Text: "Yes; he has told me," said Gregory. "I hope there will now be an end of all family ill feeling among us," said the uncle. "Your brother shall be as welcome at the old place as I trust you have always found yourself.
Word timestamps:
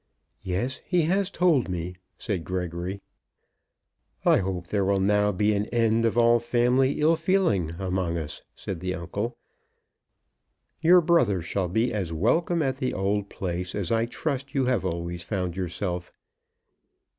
"Yes; 0.41 0.81
he 0.83 1.03
has 1.03 1.29
told 1.29 1.69
me," 1.69 1.93
said 2.17 2.43
Gregory. 2.43 3.01
"I 4.25 4.37
hope 4.37 4.65
there 4.65 4.83
will 4.83 4.99
now 4.99 5.31
be 5.31 5.53
an 5.53 5.67
end 5.67 6.05
of 6.05 6.17
all 6.17 6.39
family 6.39 6.99
ill 7.01 7.15
feeling 7.15 7.75
among 7.77 8.17
us," 8.17 8.41
said 8.55 8.79
the 8.79 8.95
uncle. 8.95 9.37
"Your 10.81 11.01
brother 11.01 11.39
shall 11.43 11.67
be 11.67 11.93
as 11.93 12.11
welcome 12.11 12.63
at 12.63 12.77
the 12.77 12.95
old 12.95 13.29
place 13.29 13.75
as 13.75 13.91
I 13.91 14.07
trust 14.07 14.55
you 14.55 14.65
have 14.65 14.83
always 14.85 15.21
found 15.21 15.55
yourself. 15.55 16.11